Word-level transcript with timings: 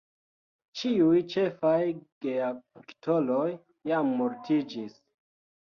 Ĉiuj 0.79 1.19
ĉefaj 1.33 1.75
geaktoroj 2.27 3.47
jam 3.93 4.11
mortiĝis. 4.23 4.99